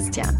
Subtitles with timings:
[0.00, 0.34] Christian.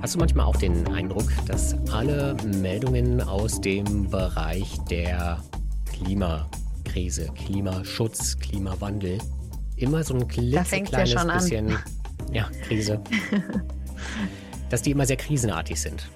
[0.00, 5.42] Hast du manchmal auch den Eindruck, dass alle Meldungen aus dem Bereich der
[5.86, 9.18] Klimakrise, Klimaschutz, Klimawandel
[9.74, 11.76] immer so ein klitzekleines ja bisschen,
[12.32, 13.00] ja, Krise,
[14.70, 16.08] dass die immer sehr krisenartig sind?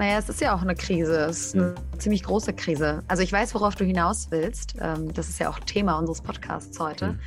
[0.00, 1.26] Naja, es ist ja auch eine Krise.
[1.26, 2.00] Es ist eine mhm.
[2.00, 3.02] ziemlich große Krise.
[3.06, 4.76] Also ich weiß, worauf du hinaus willst.
[4.80, 7.18] Ähm, das ist ja auch Thema unseres Podcasts heute, mhm.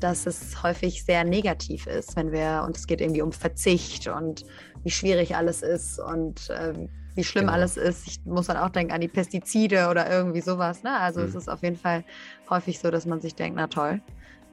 [0.00, 4.46] dass es häufig sehr negativ ist, wenn wir, und es geht irgendwie um Verzicht und
[4.82, 7.52] wie schwierig alles ist und ähm, wie schlimm genau.
[7.52, 8.06] alles ist.
[8.06, 10.82] Ich muss dann auch denken an die Pestizide oder irgendwie sowas.
[10.82, 10.98] Ne?
[10.98, 11.26] Also mhm.
[11.26, 12.02] es ist auf jeden Fall
[12.48, 14.00] häufig so, dass man sich denkt, na toll.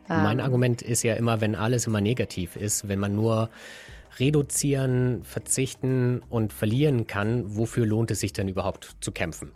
[0.09, 3.50] Mein ähm, Argument ist ja immer, wenn alles immer negativ ist, wenn man nur
[4.18, 9.52] reduzieren, verzichten und verlieren kann, wofür lohnt es sich denn überhaupt zu kämpfen?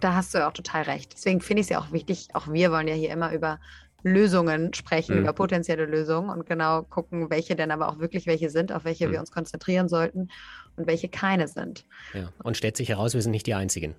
[0.00, 1.14] Da hast du ja auch total recht.
[1.14, 3.58] Deswegen finde ich es ja auch wichtig, auch wir wollen ja hier immer über
[4.02, 5.22] Lösungen sprechen, mhm.
[5.22, 9.08] über potenzielle Lösungen und genau gucken, welche denn aber auch wirklich welche sind, auf welche
[9.08, 9.12] mhm.
[9.12, 10.28] wir uns konzentrieren sollten
[10.76, 11.86] und welche keine sind.
[12.12, 12.30] Ja.
[12.42, 13.94] Und stellt sich heraus, wir sind nicht die Einzigen.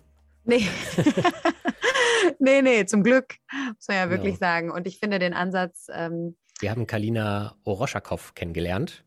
[0.46, 0.66] Nee.
[2.40, 3.36] nee, nee, zum Glück,
[3.76, 4.48] muss man ja wirklich genau.
[4.48, 4.72] sagen.
[4.72, 5.88] Und ich finde den Ansatz.
[5.92, 9.04] Ähm, wir haben Kalina Oroschakow kennengelernt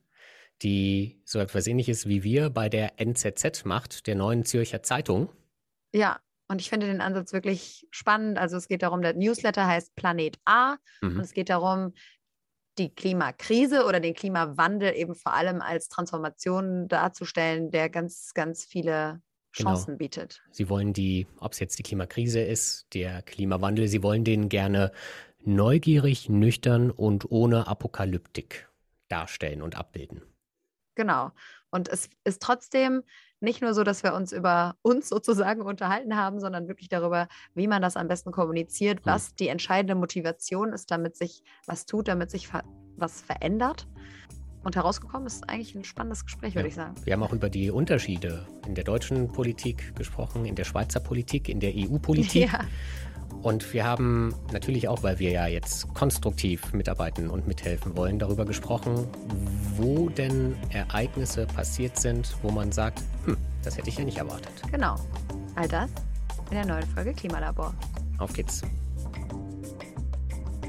[0.63, 5.31] die so etwas ähnliches wie wir bei der NZZ macht, der neuen Zürcher Zeitung.
[5.93, 8.39] Ja, und ich finde den Ansatz wirklich spannend.
[8.39, 11.17] Also es geht darum, der Newsletter heißt Planet A mhm.
[11.17, 11.95] und es geht darum,
[12.79, 19.21] die Klimakrise oder den Klimawandel eben vor allem als Transformation darzustellen, der ganz, ganz viele
[19.57, 19.71] genau.
[19.71, 19.99] Chancen genau.
[19.99, 20.43] bietet.
[20.51, 24.93] Sie wollen die, ob es jetzt die Klimakrise ist, der Klimawandel, Sie wollen den gerne
[25.43, 28.69] neugierig, nüchtern und ohne Apokalyptik
[29.09, 30.23] darstellen und abbilden.
[30.95, 31.31] Genau.
[31.71, 33.03] Und es ist trotzdem
[33.41, 37.69] nicht nur so, dass wir uns über uns sozusagen unterhalten haben, sondern wirklich darüber, wie
[37.69, 39.07] man das am besten kommuniziert, hm.
[39.07, 42.49] was die entscheidende Motivation ist, damit sich was tut, damit sich
[42.97, 43.87] was verändert.
[44.63, 46.69] Und herausgekommen ist eigentlich ein spannendes Gespräch, würde ja.
[46.69, 46.95] ich sagen.
[47.05, 51.49] Wir haben auch über die Unterschiede in der deutschen Politik gesprochen, in der Schweizer Politik,
[51.49, 52.51] in der EU-Politik.
[52.53, 52.61] Ja.
[53.43, 58.45] Und wir haben natürlich auch, weil wir ja jetzt konstruktiv mitarbeiten und mithelfen wollen, darüber
[58.45, 59.07] gesprochen,
[59.77, 64.53] wo denn Ereignisse passiert sind, wo man sagt, hm, das hätte ich ja nicht erwartet.
[64.71, 64.97] Genau.
[65.55, 65.91] All das
[66.51, 67.73] in der neuen Folge Klimalabor.
[68.19, 68.61] Auf geht's.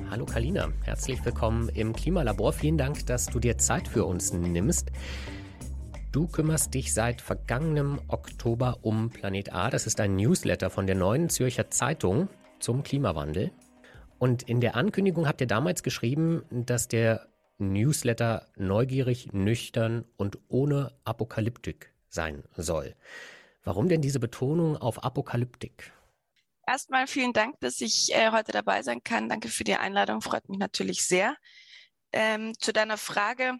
[0.09, 2.53] Hallo Kalina, herzlich willkommen im Klimalabor.
[2.53, 4.91] Vielen Dank, dass du dir Zeit für uns nimmst.
[6.13, 9.69] Du kümmerst dich seit vergangenem Oktober um Planet A.
[9.69, 12.29] Das ist ein Newsletter von der neuen Zürcher Zeitung
[12.61, 13.51] zum Klimawandel.
[14.19, 17.27] Und in der Ankündigung habt ihr damals geschrieben, dass der
[17.57, 22.95] Newsletter neugierig, nüchtern und ohne Apokalyptik sein soll.
[23.63, 25.91] Warum denn diese Betonung auf Apokalyptik?
[26.67, 29.29] Erstmal vielen Dank, dass ich äh, heute dabei sein kann.
[29.29, 31.35] Danke für die Einladung, freut mich natürlich sehr.
[32.11, 33.53] Ähm, zu deiner Frage,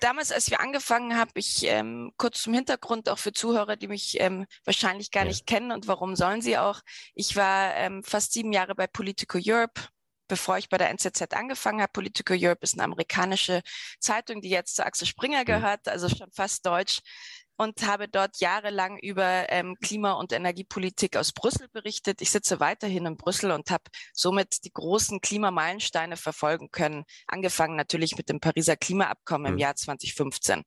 [0.00, 4.20] damals, als wir angefangen haben, ich ähm, kurz zum Hintergrund auch für Zuhörer, die mich
[4.20, 5.28] ähm, wahrscheinlich gar ja.
[5.28, 6.80] nicht kennen und warum sollen sie auch.
[7.14, 9.80] Ich war ähm, fast sieben Jahre bei Politico Europe,
[10.28, 11.92] bevor ich bei der NZZ angefangen habe.
[11.92, 13.62] Politico Europe ist eine amerikanische
[14.00, 17.00] Zeitung, die jetzt zu Axel Springer gehört, also schon fast deutsch
[17.56, 22.20] und habe dort jahrelang über ähm, Klima- und Energiepolitik aus Brüssel berichtet.
[22.20, 28.16] Ich sitze weiterhin in Brüssel und habe somit die großen Klimameilensteine verfolgen können, angefangen natürlich
[28.16, 29.54] mit dem Pariser Klimaabkommen mhm.
[29.54, 30.62] im Jahr 2015.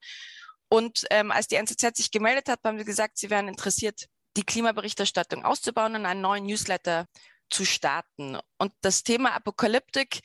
[0.70, 4.44] Und ähm, als die NZZ sich gemeldet hat, haben sie gesagt, sie wären interessiert, die
[4.44, 7.06] Klimaberichterstattung auszubauen und einen neuen Newsletter
[7.50, 8.38] zu starten.
[8.58, 10.22] Und das Thema Apokalyptik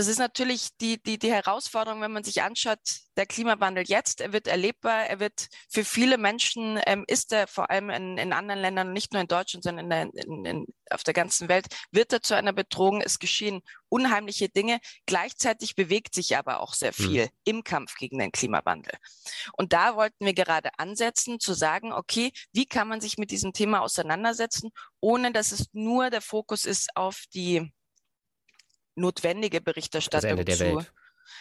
[0.00, 2.78] das ist natürlich die, die, die Herausforderung, wenn man sich anschaut,
[3.18, 7.68] der Klimawandel jetzt, er wird erlebbar, er wird für viele Menschen, ähm, ist er vor
[7.68, 11.02] allem in, in anderen Ländern, nicht nur in Deutschland, sondern in der, in, in, auf
[11.02, 13.02] der ganzen Welt, wird er zu einer Bedrohung.
[13.02, 14.80] Es geschehen unheimliche Dinge.
[15.04, 17.30] Gleichzeitig bewegt sich aber auch sehr viel mhm.
[17.44, 18.94] im Kampf gegen den Klimawandel.
[19.58, 23.52] Und da wollten wir gerade ansetzen, zu sagen, okay, wie kann man sich mit diesem
[23.52, 27.70] Thema auseinandersetzen, ohne dass es nur der Fokus ist auf die
[28.94, 30.92] notwendige Berichterstattung das zu, Welt.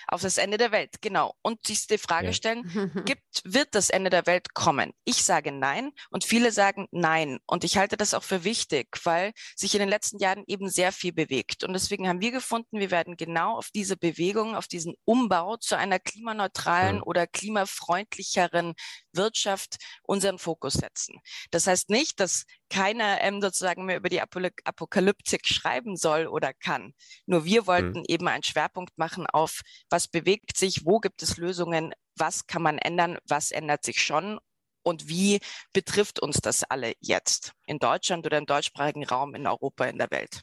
[0.07, 1.35] auf das Ende der Welt, genau.
[1.41, 2.33] Und sich die Frage ja.
[2.33, 2.63] stellen,
[3.05, 4.93] gibt, wird das Ende der Welt kommen?
[5.05, 7.39] Ich sage nein und viele sagen nein.
[7.45, 10.91] Und ich halte das auch für wichtig, weil sich in den letzten Jahren eben sehr
[10.91, 11.63] viel bewegt.
[11.63, 15.77] Und deswegen haben wir gefunden, wir werden genau auf diese Bewegung, auf diesen Umbau zu
[15.77, 17.03] einer klimaneutralen ja.
[17.03, 18.73] oder klimafreundlicheren
[19.13, 21.19] Wirtschaft unseren Fokus setzen.
[21.51, 26.93] Das heißt nicht, dass keiner ähm, sozusagen mehr über die Apokalyptik schreiben soll oder kann.
[27.25, 28.05] Nur wir wollten mhm.
[28.07, 32.77] eben einen Schwerpunkt machen auf, was bewegt sich, wo gibt es Lösungen, was kann man
[32.77, 34.39] ändern, was ändert sich schon
[34.83, 35.39] und wie
[35.73, 40.11] betrifft uns das alle jetzt in Deutschland oder im deutschsprachigen Raum, in Europa, in der
[40.11, 40.41] Welt.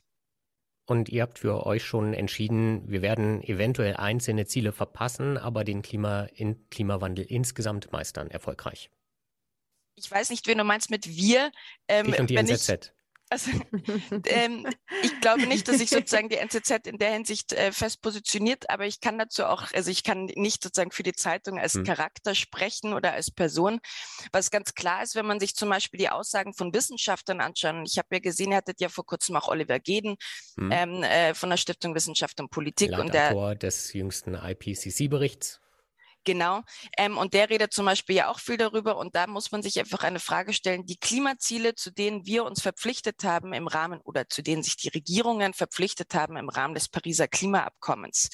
[0.87, 5.83] Und ihr habt für euch schon entschieden, wir werden eventuell einzelne Ziele verpassen, aber den
[5.83, 8.91] Klima in Klimawandel insgesamt meistern, erfolgreich.
[9.97, 11.51] Ich weiß nicht, wen du meinst mit wir.
[11.89, 12.93] Ähm, ich und die NZZ.
[13.27, 13.51] Ich, also,
[14.27, 14.67] ähm,
[15.03, 18.87] ich glaube nicht, dass sich sozusagen die NZZ in der Hinsicht äh, fest positioniert, aber
[18.87, 21.85] ich kann dazu auch, also ich kann nicht sozusagen für die Zeitung als hm.
[21.85, 23.81] Charakter sprechen oder als Person.
[24.33, 27.99] Was ganz klar ist, wenn man sich zum Beispiel die Aussagen von Wissenschaftlern anschaut, ich
[27.99, 30.17] habe ja gesehen, ihr hattet ja vor kurzem auch Oliver Geden
[30.57, 30.71] hm.
[30.73, 32.91] ähm, äh, von der Stiftung Wissenschaft und Politik.
[32.91, 35.61] Laut und der Autor des jüngsten IPCC-Berichts.
[36.27, 36.63] Genau.
[36.99, 38.97] Ähm, und der redet zum Beispiel ja auch viel darüber.
[38.97, 40.85] Und da muss man sich einfach eine Frage stellen.
[40.85, 44.89] Die Klimaziele, zu denen wir uns verpflichtet haben im Rahmen oder zu denen sich die
[44.89, 48.31] Regierungen verpflichtet haben im Rahmen des Pariser Klimaabkommens,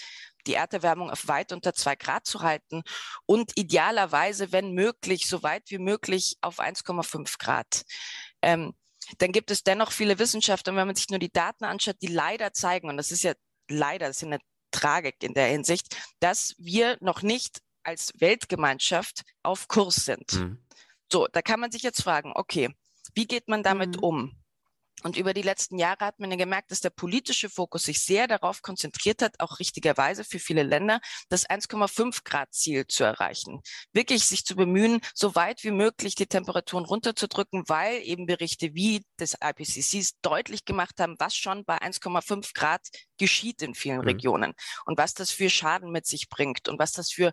[0.46, 2.82] die Erderwärmung auf weit unter zwei Grad zu halten
[3.26, 7.82] und idealerweise, wenn möglich, so weit wie möglich auf 1,5 Grad.
[8.40, 8.72] Ähm,
[9.18, 12.54] dann gibt es dennoch viele Wissenschaftler, wenn man sich nur die Daten anschaut, die leider
[12.54, 13.34] zeigen, und das ist ja
[13.68, 14.38] leider, das ist eine
[14.70, 20.32] Tragik in der Hinsicht, dass wir noch nicht als Weltgemeinschaft auf Kurs sind.
[20.34, 20.58] Mhm.
[21.10, 22.74] So, da kann man sich jetzt fragen, okay,
[23.14, 24.02] wie geht man damit mhm.
[24.02, 24.42] um?
[25.02, 28.28] Und über die letzten Jahre hat man ja gemerkt, dass der politische Fokus sich sehr
[28.28, 33.60] darauf konzentriert hat, auch richtigerweise für viele Länder, das 1,5 Grad Ziel zu erreichen.
[33.92, 39.04] Wirklich sich zu bemühen, so weit wie möglich die Temperaturen runterzudrücken, weil eben Berichte wie
[39.18, 42.82] des IPCCs deutlich gemacht haben, was schon bei 1,5 Grad
[43.18, 44.08] geschieht in vielen mhm.
[44.08, 44.54] Regionen
[44.84, 47.32] und was das für Schaden mit sich bringt und was das für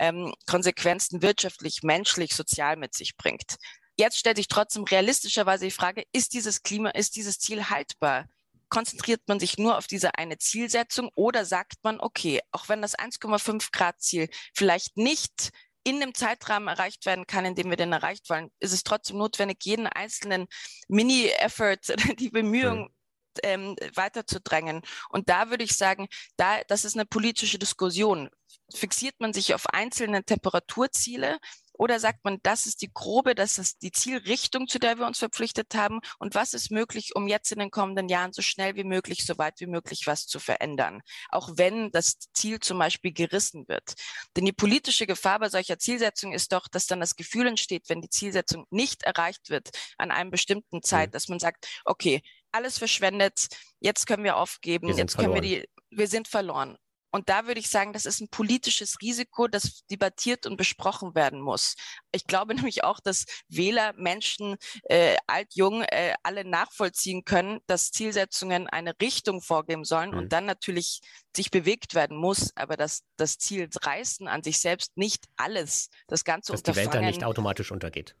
[0.00, 3.56] ähm, Konsequenzen wirtschaftlich, menschlich, sozial mit sich bringt.
[3.96, 8.24] Jetzt stellt sich trotzdem realistischerweise die Frage, ist dieses Klima, ist dieses Ziel haltbar?
[8.70, 12.98] Konzentriert man sich nur auf diese eine Zielsetzung oder sagt man, okay, auch wenn das
[12.98, 15.50] 1,5 Grad Ziel vielleicht nicht
[15.84, 19.18] in dem Zeitrahmen erreicht werden kann, in dem wir den erreicht wollen, ist es trotzdem
[19.18, 20.46] notwendig, jeden einzelnen
[20.88, 21.80] Mini-Effort,
[22.18, 22.99] die Bemühung mhm
[23.42, 24.82] ähm, weiterzudrängen.
[25.08, 28.30] Und da würde ich sagen, da, das ist eine politische Diskussion.
[28.74, 31.38] Fixiert man sich auf einzelne Temperaturziele
[31.80, 35.18] oder sagt man, das ist die grobe, das ist die Zielrichtung, zu der wir uns
[35.18, 38.84] verpflichtet haben und was ist möglich, um jetzt in den kommenden Jahren so schnell wie
[38.84, 41.00] möglich, so weit wie möglich was zu verändern,
[41.30, 43.94] auch wenn das Ziel zum Beispiel gerissen wird.
[44.36, 48.02] Denn die politische Gefahr bei solcher Zielsetzung ist doch, dass dann das Gefühl entsteht, wenn
[48.02, 51.12] die Zielsetzung nicht erreicht wird an einem bestimmten Zeit, mhm.
[51.12, 52.20] dass man sagt, okay,
[52.52, 53.48] alles verschwendet,
[53.80, 56.76] jetzt können wir aufgeben, wir jetzt können wir die, wir sind verloren.
[57.12, 61.40] Und da würde ich sagen, das ist ein politisches Risiko, das debattiert und besprochen werden
[61.40, 61.74] muss.
[62.12, 67.90] Ich glaube nämlich auch, dass Wähler, Menschen, äh, alt, jung, äh, alle nachvollziehen können, dass
[67.90, 70.18] Zielsetzungen eine Richtung vorgeben sollen mhm.
[70.18, 71.00] und dann natürlich
[71.34, 76.24] sich bewegt werden muss, aber dass das Ziel reißen an sich selbst nicht alles, das
[76.24, 76.84] ganze dass Unterfangen.
[76.86, 78.14] Dass die Welt dann nicht automatisch untergeht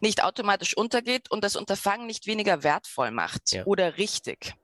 [0.00, 3.64] nicht automatisch untergeht und das Unterfangen nicht weniger wertvoll macht ja.
[3.64, 4.54] oder richtig.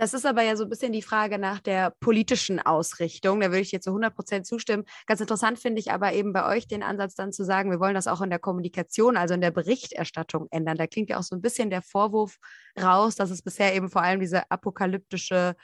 [0.00, 3.40] Das ist aber ja so ein bisschen die Frage nach der politischen Ausrichtung.
[3.40, 4.86] Da würde ich dir zu 100 Prozent zustimmen.
[5.06, 7.94] Ganz interessant finde ich aber eben bei euch den Ansatz dann zu sagen, wir wollen
[7.94, 10.78] das auch in der Kommunikation, also in der Berichterstattung ändern.
[10.78, 12.38] Da klingt ja auch so ein bisschen der Vorwurf
[12.80, 15.54] raus, dass es bisher eben vor allem diese apokalyptische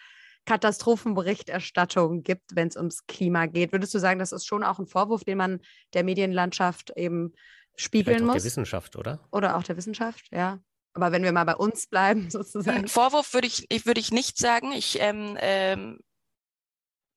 [0.44, 3.72] Katastrophenberichterstattung gibt, wenn es ums Klima geht.
[3.72, 5.60] Würdest du sagen, das ist schon auch ein Vorwurf, den man
[5.94, 7.32] der Medienlandschaft eben
[7.76, 8.34] spiegeln muss?
[8.34, 9.20] Der Wissenschaft, oder?
[9.30, 10.58] Oder auch der Wissenschaft, ja.
[10.94, 12.88] Aber wenn wir mal bei uns bleiben, sozusagen.
[12.88, 14.72] Vorwurf würde ich, ich, würde ich nicht sagen.
[14.72, 16.00] Ich ähm, ähm,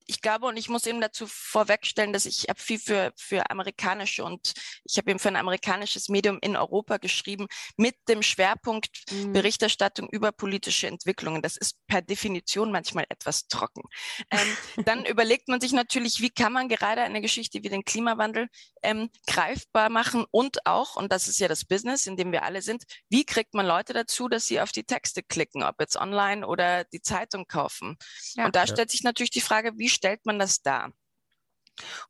[0.10, 4.24] ich glaube, und ich muss eben dazu vorwegstellen, dass ich habe viel für, für amerikanische
[4.24, 7.46] und ich habe eben für ein amerikanisches Medium in Europa geschrieben
[7.78, 9.34] mit dem Schwerpunkt mhm.
[9.34, 11.44] Berichterstattung über politische Entwicklungen.
[11.44, 13.84] Das ist per Definition manchmal etwas trocken.
[14.32, 18.48] Ähm, dann überlegt man sich natürlich, wie kann man gerade eine Geschichte wie den Klimawandel
[18.82, 22.64] ähm, greifbar machen und auch, und das ist ja das Business, in dem wir alle
[22.64, 26.48] sind, wie kriegt man Leute dazu, dass sie auf die Texte klicken, ob jetzt online
[26.48, 27.96] oder die Zeitung kaufen.
[28.34, 28.46] Ja.
[28.46, 28.68] Und da ja.
[28.68, 30.94] stellt sich natürlich die Frage, wie stellt man das dar?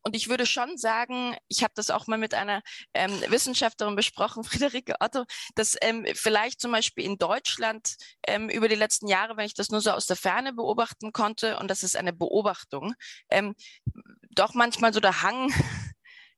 [0.04, 2.62] Und ich würde schon sagen, ich habe das auch mal mit einer
[2.94, 7.96] ähm, Wissenschaftlerin besprochen, Friederike Otto, dass ähm, vielleicht zum Beispiel in Deutschland
[8.28, 11.58] ähm, über die letzten Jahre, wenn ich das nur so aus der Ferne beobachten konnte,
[11.58, 12.94] und das ist eine Beobachtung,
[13.30, 13.56] ähm,
[14.32, 15.52] doch manchmal so der Hang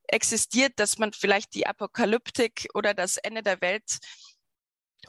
[0.08, 4.00] existiert, dass man vielleicht die Apokalyptik oder das Ende der Welt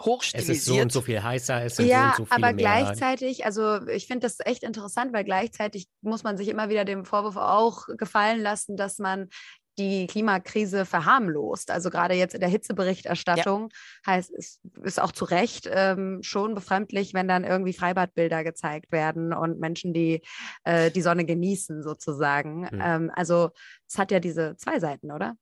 [0.01, 0.57] hochstilisiert.
[0.57, 2.57] Es ist so und so viel heißer, es sind ja, so und so viele aber
[2.57, 7.05] gleichzeitig, also ich finde das echt interessant, weil gleichzeitig muss man sich immer wieder dem
[7.05, 9.29] Vorwurf auch gefallen lassen, dass man
[9.79, 11.71] die Klimakrise verharmlost.
[11.71, 14.13] Also gerade jetzt in der Hitzeberichterstattung ja.
[14.13, 19.33] heißt es ist auch zu Recht ähm, schon befremdlich, wenn dann irgendwie Freibadbilder gezeigt werden
[19.33, 20.23] und Menschen, die
[20.65, 22.63] äh, die Sonne genießen sozusagen.
[22.71, 22.81] Mhm.
[22.83, 23.51] Ähm, also
[23.89, 25.37] es hat ja diese zwei Seiten, oder?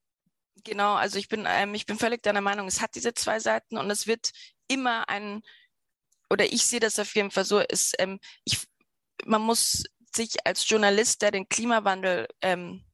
[0.65, 3.79] Genau, also ich bin, ähm, ich bin völlig deiner Meinung, es hat diese zwei Seiten
[3.79, 4.31] und es wird
[4.69, 5.43] immer ein,
[6.31, 8.59] oder ich sehe das auf jeden Fall so, ist, ähm, ich
[9.27, 12.85] man muss sich als Journalist, der den Klimawandel ähm,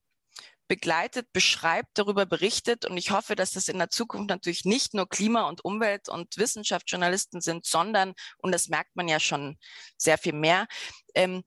[0.69, 2.85] begleitet, beschreibt, darüber berichtet.
[2.85, 6.37] Und ich hoffe, dass das in der Zukunft natürlich nicht nur Klima- und Umwelt- und
[6.37, 9.59] Wissenschaftsjournalisten sind, sondern, und das merkt man ja schon
[9.97, 10.67] sehr viel mehr,
[11.15, 11.43] ähm,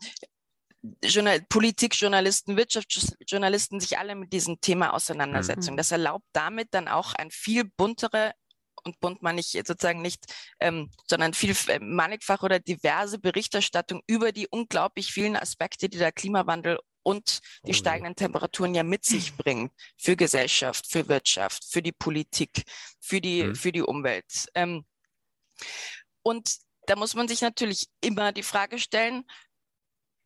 [1.03, 5.74] Journal Politikjournalisten, Wirtschaftsjournalisten sich alle mit diesem Thema auseinandersetzen.
[5.74, 5.77] Mhm.
[5.77, 8.33] Das erlaubt damit dann auch ein viel buntere
[8.83, 10.25] und bunt meine ich sozusagen nicht,
[10.59, 16.13] ähm, sondern viel äh, mannigfach oder diverse Berichterstattung über die unglaublich vielen Aspekte, die der
[16.13, 21.81] Klimawandel und die oh steigenden Temperaturen ja mit sich bringen für Gesellschaft, für Wirtschaft, für
[21.81, 22.63] die Politik,
[23.00, 23.55] für die, mhm.
[23.55, 24.48] für die Umwelt.
[24.55, 24.86] Ähm,
[26.21, 29.24] und da muss man sich natürlich immer die Frage stellen,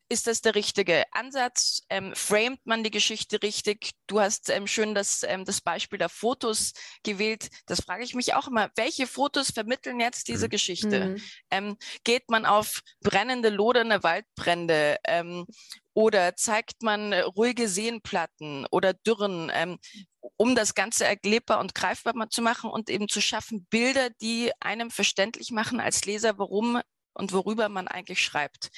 [0.09, 1.81] ist das der richtige Ansatz?
[1.89, 3.91] Ähm, framet man die Geschichte richtig?
[4.07, 7.49] Du hast ähm, schön das, ähm, das Beispiel der Fotos gewählt.
[7.65, 8.69] Das frage ich mich auch immer.
[8.75, 10.49] Welche Fotos vermitteln jetzt diese mhm.
[10.49, 11.05] Geschichte?
[11.05, 11.21] Mhm.
[11.51, 15.45] Ähm, geht man auf brennende, lodernde Waldbrände ähm,
[15.93, 19.51] oder zeigt man ruhige Seenplatten oder Dürren?
[19.53, 19.79] Ähm,
[20.37, 24.89] um das Ganze erlebbar und greifbar zu machen und eben zu schaffen, Bilder, die einem
[24.89, 26.81] verständlich machen als Leser, warum
[27.13, 28.69] und worüber man eigentlich schreibt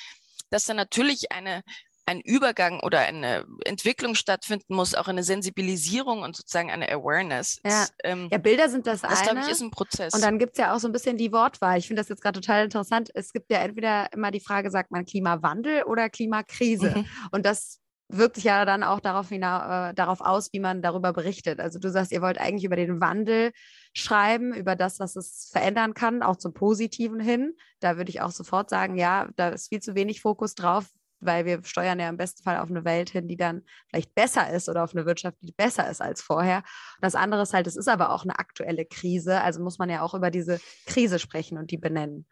[0.49, 1.61] dass da natürlich eine
[2.05, 7.59] ein Übergang oder eine Entwicklung stattfinden muss, auch eine Sensibilisierung und sozusagen eine Awareness.
[7.65, 9.19] Ja, ähm, ja Bilder sind das, das eine.
[9.19, 10.13] Das, glaube ich, ist ein Prozess.
[10.13, 11.79] Und dann gibt es ja auch so ein bisschen die Wortwahl.
[11.79, 13.09] Ich finde das jetzt gerade total interessant.
[13.13, 16.93] Es gibt ja entweder immer die Frage, sagt man Klimawandel oder Klimakrise?
[16.95, 17.07] Mhm.
[17.31, 21.13] Und das wirkt sich ja dann auch darauf, hinaus, äh, darauf aus, wie man darüber
[21.13, 21.59] berichtet.
[21.59, 23.51] Also du sagst, ihr wollt eigentlich über den Wandel
[23.93, 27.53] schreiben, über das, was es verändern kann, auch zum Positiven hin.
[27.79, 30.85] Da würde ich auch sofort sagen, ja, da ist viel zu wenig Fokus drauf,
[31.19, 34.51] weil wir steuern ja im besten Fall auf eine Welt hin, die dann vielleicht besser
[34.51, 36.57] ist oder auf eine Wirtschaft, die besser ist als vorher.
[36.57, 39.89] Und das andere ist halt, es ist aber auch eine aktuelle Krise, also muss man
[39.89, 42.27] ja auch über diese Krise sprechen und die benennen.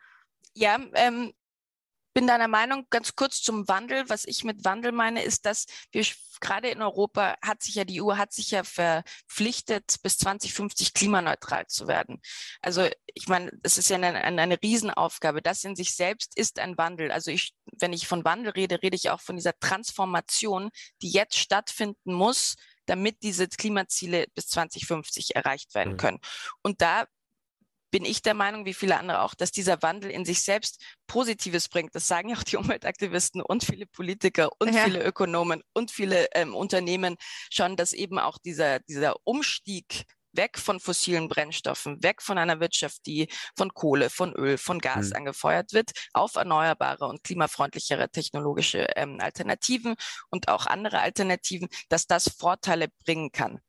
[0.54, 1.34] Ja, ähm,
[2.14, 4.08] bin deiner Meinung, ganz kurz zum Wandel.
[4.10, 6.06] Was ich mit Wandel meine, ist, dass wir
[6.40, 11.68] gerade in Europa hat sich ja die EU hat sich ja verpflichtet, bis 2050 klimaneutral
[11.68, 12.22] zu werden.
[12.62, 15.42] Also ich meine, es ist ja eine, eine, Riesenaufgabe.
[15.42, 17.12] Das in sich selbst ist ein Wandel.
[17.12, 20.70] Also ich, wenn ich von Wandel rede, rede ich auch von dieser Transformation,
[21.02, 22.56] die jetzt stattfinden muss,
[22.86, 25.98] damit diese Klimaziele bis 2050 erreicht werden mhm.
[25.98, 26.20] können.
[26.62, 27.08] Und da
[27.94, 31.70] bin ich der Meinung, wie viele andere auch, dass dieser Wandel in sich selbst Positives
[31.70, 31.94] bringt.
[31.94, 34.84] Das sagen ja auch die Umweltaktivisten und viele Politiker und ja.
[34.84, 37.18] viele Ökonomen und viele ähm, Unternehmen
[37.52, 43.06] schon, dass eben auch dieser, dieser Umstieg weg von fossilen Brennstoffen, weg von einer Wirtschaft,
[43.06, 45.18] die von Kohle, von Öl, von Gas mhm.
[45.18, 49.94] angefeuert wird, auf erneuerbare und klimafreundlichere technologische ähm, Alternativen
[50.32, 53.62] und auch andere Alternativen, dass das Vorteile bringen kann.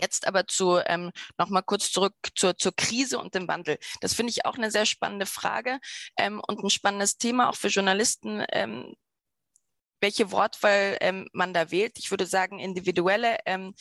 [0.00, 3.78] Jetzt aber zu ähm, noch mal kurz zurück zur, zur Krise und dem Wandel.
[4.00, 5.78] Das finde ich auch eine sehr spannende Frage
[6.18, 8.44] ähm, und ein spannendes Thema auch für Journalisten.
[8.52, 8.94] Ähm,
[10.00, 11.98] welche Wortwahl ähm, man da wählt.
[11.98, 13.74] Ich würde sagen, individuelle ähm,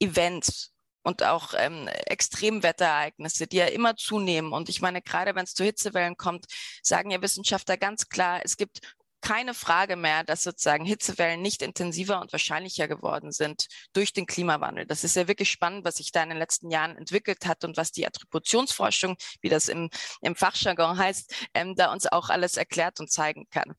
[0.00, 0.72] Events
[1.02, 4.52] und auch ähm, Extremwetterereignisse, die ja immer zunehmen.
[4.52, 6.46] Und ich meine, gerade wenn es zu Hitzewellen kommt,
[6.82, 8.80] sagen ja Wissenschaftler ganz klar, es gibt
[9.20, 14.86] keine Frage mehr, dass sozusagen Hitzewellen nicht intensiver und wahrscheinlicher geworden sind durch den Klimawandel.
[14.86, 17.76] Das ist ja wirklich spannend, was sich da in den letzten Jahren entwickelt hat und
[17.76, 19.90] was die Attributionsforschung, wie das im,
[20.22, 23.74] im Fachjargon heißt, ähm, da uns auch alles erklärt und zeigen kann.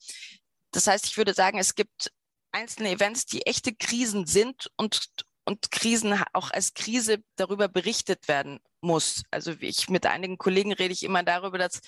[0.71, 2.12] Das heißt, ich würde sagen, es gibt
[2.51, 5.07] einzelne Events, die echte Krisen sind und,
[5.45, 9.24] und Krisen auch als Krise darüber berichtet werden muss.
[9.31, 11.81] Also wie ich mit einigen Kollegen rede ich immer darüber, dass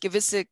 [0.00, 0.44] gewisse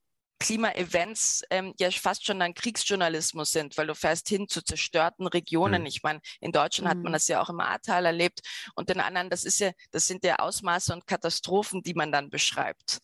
[0.42, 5.82] Klima-Events ähm, ja fast schon dann Kriegsjournalismus sind, weil du fährst hin zu zerstörten Regionen.
[5.82, 5.87] Mhm.
[5.87, 6.90] Ich meine, in Deutschland mhm.
[6.90, 7.14] hat man mhm.
[7.14, 8.40] das ja auch im Ahrtal erlebt
[8.75, 12.28] und den anderen, das ist ja, das sind ja Ausmaße und Katastrophen, die man dann
[12.28, 12.99] beschreibt.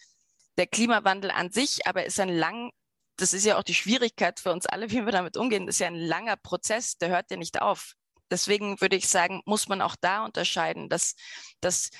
[0.56, 2.72] Der Klimawandel an sich aber ist ein lang,
[3.16, 5.80] das ist ja auch die Schwierigkeit für uns alle, wie wir damit umgehen, das ist
[5.80, 7.94] ja ein langer Prozess, der hört ja nicht auf
[8.30, 11.14] deswegen würde ich sagen, muss man auch da unterscheiden, dass,
[11.60, 11.90] dass,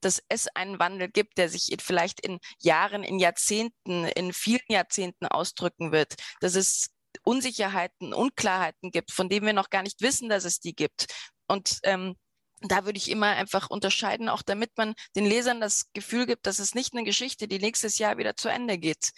[0.00, 5.26] dass es einen Wandel gibt, der sich vielleicht in Jahren, in Jahrzehnten, in vielen Jahrzehnten
[5.26, 6.88] ausdrücken wird, dass es
[7.22, 11.06] Unsicherheiten, Unklarheiten gibt, von denen wir noch gar nicht wissen, dass es die gibt.
[11.46, 12.16] Und ähm,
[12.60, 16.58] da würde ich immer einfach unterscheiden, auch damit man den Lesern das Gefühl gibt, dass
[16.58, 19.10] es nicht eine Geschichte, die nächstes Jahr wieder zu Ende geht.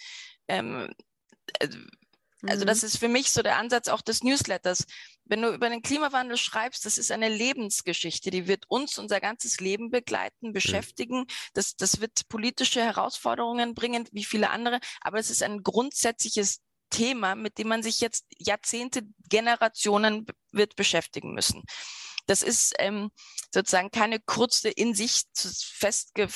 [0.47, 0.93] Ähm,
[1.59, 1.67] äh,
[2.47, 2.87] also das mhm.
[2.87, 4.85] ist für mich so der Ansatz auch des Newsletters.
[5.25, 9.59] Wenn du über den Klimawandel schreibst, das ist eine Lebensgeschichte, die wird uns unser ganzes
[9.59, 11.25] Leben begleiten, beschäftigen.
[11.53, 14.79] Das, das wird politische Herausforderungen bringen, wie viele andere.
[15.01, 21.33] Aber es ist ein grundsätzliches Thema, mit dem man sich jetzt Jahrzehnte, Generationen wird beschäftigen
[21.33, 21.63] müssen.
[22.31, 23.11] Das ist ähm,
[23.53, 26.29] sozusagen keine kurze in sich festge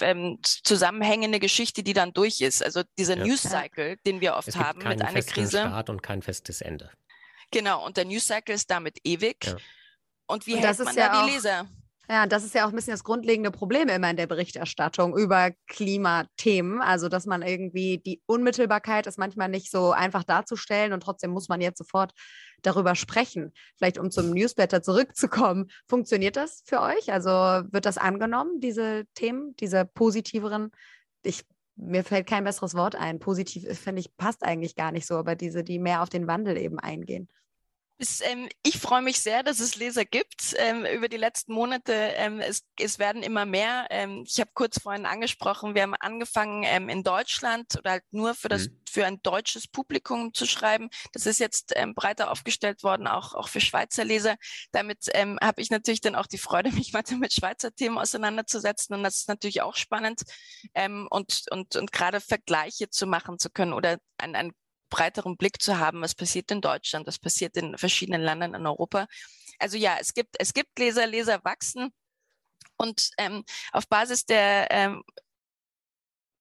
[0.00, 2.64] ähm, zusammenhängende Geschichte, die dann durch ist.
[2.64, 3.26] Also dieser ja.
[3.26, 5.58] News Cycle, den wir oft haben mit einer Krise.
[5.58, 6.90] Start und kein festes Ende.
[7.50, 9.44] Genau, und der News Cycle ist damit ewig.
[9.44, 9.56] Ja.
[10.26, 11.68] Und wie und hält man da die Leser?
[12.10, 15.52] Ja, das ist ja auch ein bisschen das grundlegende Problem immer in der Berichterstattung über
[15.68, 16.80] Klimathemen.
[16.80, 21.48] Also, dass man irgendwie die Unmittelbarkeit ist manchmal nicht so einfach darzustellen und trotzdem muss
[21.48, 22.10] man jetzt sofort
[22.62, 23.52] darüber sprechen.
[23.76, 25.70] Vielleicht um zum Newsletter zurückzukommen.
[25.88, 27.12] Funktioniert das für euch?
[27.12, 30.72] Also wird das angenommen, diese Themen, diese positiveren?
[31.22, 31.44] Ich,
[31.76, 33.20] mir fällt kein besseres Wort ein.
[33.20, 36.56] Positiv, finde ich, passt eigentlich gar nicht so, aber diese, die mehr auf den Wandel
[36.56, 37.28] eben eingehen.
[38.00, 40.54] Es, ähm, ich freue mich sehr, dass es Leser gibt.
[40.56, 43.88] Ähm, über die letzten Monate, ähm, es, es, werden immer mehr.
[43.90, 48.34] Ähm, ich habe kurz vorhin angesprochen, wir haben angefangen ähm, in Deutschland oder halt nur
[48.34, 48.80] für, das, mhm.
[48.88, 50.88] für ein deutsches Publikum zu schreiben.
[51.12, 54.36] Das ist jetzt ähm, breiter aufgestellt worden, auch, auch für Schweizer Leser.
[54.72, 58.96] Damit habe ich natürlich dann auch die Freude, mich weiter mit Schweizer Themen auseinanderzusetzen.
[58.96, 60.22] Und das ist natürlich auch spannend
[61.10, 64.52] und, und, und gerade Vergleiche zu machen zu können oder ein, ein
[64.90, 69.06] breiteren Blick zu haben, was passiert in Deutschland, was passiert in verschiedenen Ländern in Europa.
[69.58, 71.92] Also ja, es gibt, es gibt Leser, Leser wachsen
[72.76, 75.02] und ähm, auf Basis der ähm,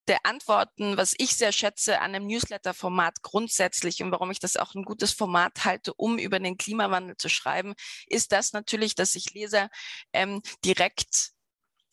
[0.10, 4.74] der Antworten, was ich sehr schätze an einem Newsletter-Format grundsätzlich und warum ich das auch
[4.74, 7.75] ein gutes Format halte, um über den Klimawandel zu schreiben,
[8.08, 9.70] ist das natürlich, dass sich Leser
[10.12, 11.32] ähm, direkt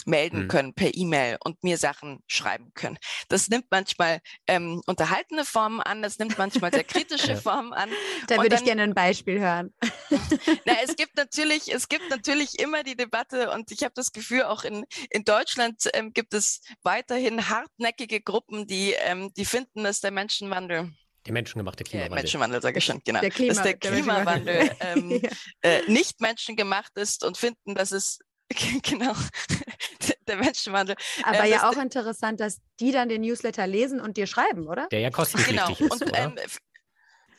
[0.07, 0.49] melden mhm.
[0.49, 2.99] können per E-Mail und mir Sachen schreiben können.
[3.29, 7.37] Das nimmt manchmal ähm, unterhaltene Formen an, das nimmt manchmal sehr kritische ja.
[7.37, 7.91] Formen an.
[8.29, 9.75] Da würde ich gerne ein Beispiel hören.
[10.65, 14.45] na, es gibt natürlich, es gibt natürlich immer die Debatte und ich habe das Gefühl,
[14.45, 20.01] auch in, in Deutschland ähm, gibt es weiterhin hartnäckige Gruppen, die, ähm, die finden, dass
[20.01, 20.93] der Menschenwandel
[21.27, 22.17] der menschengemachte Klimawandel.
[22.17, 23.21] Ja, Menschenwandel, sage ich schon, genau.
[23.21, 25.31] Der Klima, dass der, der Klimawandel ähm, ja.
[25.63, 28.21] äh, nicht menschengemacht ist und finden, dass es
[28.83, 29.15] genau,
[30.29, 30.97] der Menschenwandel.
[31.25, 34.87] Aber ähm, ja auch interessant, dass die dann den Newsletter lesen und dir schreiben, oder?
[34.89, 35.95] Der ja kostenpflichtig genau.
[35.95, 36.37] ist, und, ähm,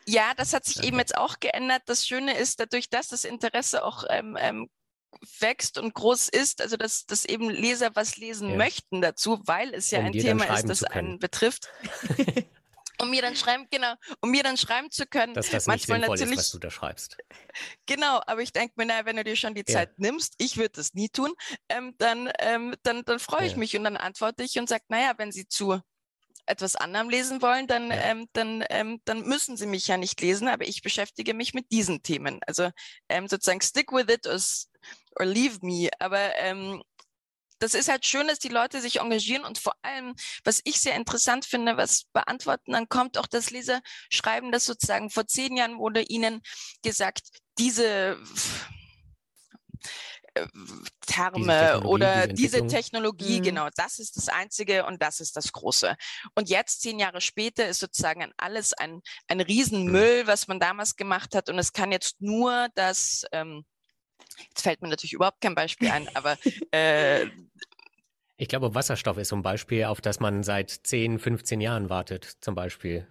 [0.05, 0.87] ja, das hat sich okay.
[0.87, 1.83] eben jetzt auch geändert.
[1.85, 4.69] Das Schöne ist, dadurch, dass das Interesse auch ähm, ähm,
[5.39, 8.55] wächst und groß ist, also dass, dass eben Leser was lesen ja.
[8.55, 11.69] möchten dazu, weil es ja um ein Thema ist, das einen betrifft.
[13.01, 15.33] um mir dann schreiben, genau, um mir dann schreiben zu können.
[15.33, 17.17] Dass das nicht manchmal sinnvoll natürlich, ist, was du da schreibst.
[17.85, 19.73] Genau, aber ich denke mir, naja, wenn du dir schon die ja.
[19.73, 21.33] Zeit nimmst, ich würde das nie tun,
[21.69, 23.57] ähm, dann, ähm, dann, dann freue ich ja.
[23.57, 25.81] mich und dann antworte ich und sage, naja, wenn sie zu
[26.47, 27.97] etwas anderem lesen wollen, dann, ja.
[27.97, 31.71] ähm, dann, ähm, dann müssen sie mich ja nicht lesen, aber ich beschäftige mich mit
[31.71, 32.39] diesen Themen.
[32.47, 32.69] Also
[33.09, 34.39] ähm, sozusagen stick with it or,
[35.19, 35.89] or leave me.
[35.99, 36.81] Aber ähm,
[37.59, 40.95] das ist halt schön, dass die Leute sich engagieren und vor allem, was ich sehr
[40.95, 45.77] interessant finde, was beantworten dann kommt, auch das Leser schreiben, dass sozusagen vor zehn Jahren
[45.77, 46.41] wurde ihnen
[46.83, 48.17] gesagt, diese
[50.35, 50.47] äh,
[51.05, 53.43] Terme diese oder diese, diese Technologie, mhm.
[53.43, 55.95] genau, das ist das Einzige und das ist das Große.
[56.35, 60.27] Und jetzt, zehn Jahre später, ist sozusagen alles ein, ein Riesenmüll, mhm.
[60.27, 63.65] was man damals gemacht hat und es kann jetzt nur das ähm,
[64.49, 66.37] Jetzt fällt mir natürlich überhaupt kein Beispiel ein, aber
[66.71, 67.27] äh,
[68.39, 72.37] ich glaube, Wasserstoff ist so ein Beispiel, auf das man seit 10, 15 Jahren wartet,
[72.41, 73.07] zum Beispiel.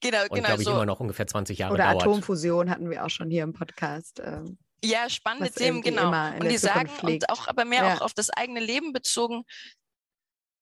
[0.00, 0.46] Genau, Und, genau.
[0.46, 0.72] glaube ich, so.
[0.72, 2.02] immer noch ungefähr 20 Jahre Oder dauert.
[2.02, 4.22] Atomfusion hatten wir auch schon hier im Podcast.
[4.24, 6.10] Ähm, ja, spannende Themen, genau.
[6.38, 7.96] Und die sagen, und auch aber mehr ja.
[7.96, 9.44] auch auf das eigene Leben bezogen,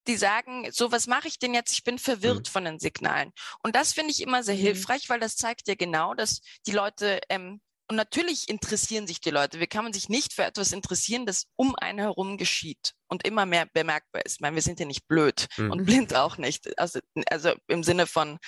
[0.07, 1.73] die sagen, so was mache ich denn jetzt?
[1.73, 2.51] Ich bin verwirrt mhm.
[2.51, 3.33] von den Signalen.
[3.63, 4.61] Und das finde ich immer sehr mhm.
[4.61, 9.31] hilfreich, weil das zeigt ja genau, dass die Leute ähm, und natürlich interessieren sich die
[9.31, 9.61] Leute.
[9.61, 13.47] Wie kann man sich nicht für etwas interessieren, das um einen herum geschieht und immer
[13.47, 14.35] mehr bemerkbar ist?
[14.35, 15.71] Ich meine, wir sind ja nicht blöd mhm.
[15.71, 16.79] und blind auch nicht.
[16.79, 18.39] Also, also im Sinne von,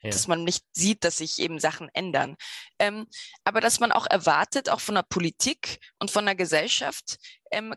[0.00, 0.10] ja.
[0.10, 2.36] dass man nicht sieht, dass sich eben Sachen ändern.
[2.78, 3.06] Ähm,
[3.44, 7.18] aber dass man auch erwartet, auch von der Politik und von der Gesellschaft,
[7.50, 7.74] ähm,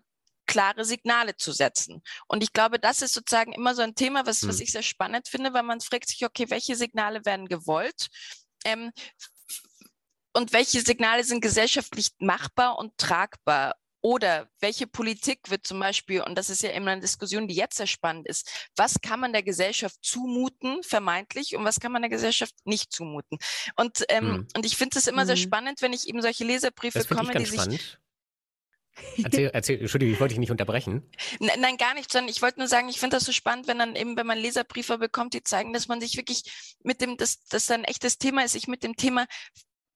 [0.47, 2.02] klare Signale zu setzen.
[2.28, 4.50] Und ich glaube, das ist sozusagen immer so ein Thema, was, mhm.
[4.50, 8.08] was ich sehr spannend finde, weil man fragt sich, okay, welche Signale werden gewollt?
[8.65, 8.91] Ähm,
[10.34, 13.76] und welche Signale sind gesellschaftlich machbar und tragbar?
[14.04, 17.78] Oder welche Politik wird zum Beispiel, und das ist ja immer eine Diskussion, die jetzt
[17.78, 22.10] sehr spannend ist, was kann man der Gesellschaft zumuten, vermeintlich, und was kann man der
[22.10, 23.38] Gesellschaft nicht zumuten?
[23.76, 24.48] Und, ähm, hm.
[24.56, 25.28] und ich finde es immer hm.
[25.28, 27.80] sehr spannend, wenn ich eben solche Leserbriefe komme, die spannend.
[27.80, 27.98] sich.
[29.24, 31.10] Erzähl, erzähl, Entschuldigung, ich wollte dich nicht unterbrechen.
[31.39, 33.80] Nein, nein gar nicht, sondern ich wollte nur sagen, ich finde das so spannend, wenn
[33.80, 36.44] dann eben, wenn man Leserbriefe bekommt, die zeigen, dass man sich wirklich
[36.84, 39.28] mit dem, dass das ein echtes Thema ist, sich mit dem Thema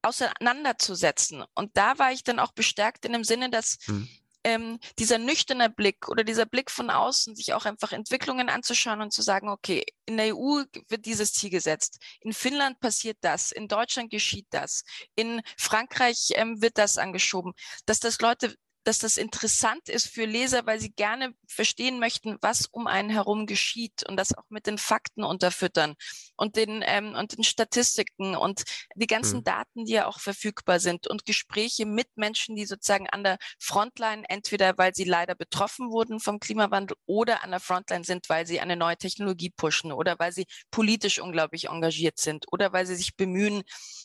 [0.05, 1.43] auseinanderzusetzen.
[1.53, 4.07] Und da war ich dann auch bestärkt in dem Sinne, dass hm.
[4.43, 9.11] ähm, dieser nüchterne Blick oder dieser Blick von außen, sich auch einfach Entwicklungen anzuschauen und
[9.11, 13.67] zu sagen, okay, in der EU wird dieses Ziel gesetzt, in Finnland passiert das, in
[13.67, 14.83] Deutschland geschieht das,
[15.15, 17.53] in Frankreich ähm, wird das angeschoben,
[17.85, 22.67] dass das Leute dass das interessant ist für Leser, weil sie gerne verstehen möchten, was
[22.67, 25.95] um einen herum geschieht und das auch mit den Fakten unterfüttern
[26.37, 28.63] und den, ähm, und den Statistiken und
[28.95, 29.43] die ganzen mhm.
[29.43, 34.23] Daten, die ja auch verfügbar sind und Gespräche mit Menschen, die sozusagen an der Frontline,
[34.29, 38.59] entweder weil sie leider betroffen wurden vom Klimawandel oder an der Frontline sind, weil sie
[38.59, 43.15] eine neue Technologie pushen oder weil sie politisch unglaublich engagiert sind oder weil sie sich
[43.15, 43.63] bemühen,